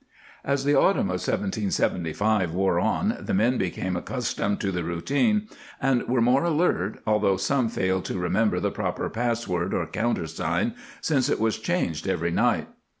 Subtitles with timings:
[0.01, 0.03] ^
[0.43, 5.47] As the autumn of 1775 wore on the men be came accustomed to the routine
[5.79, 11.29] and were more alert, although some failed to remember the proper password or countersign, since
[11.29, 12.67] it was changed every night.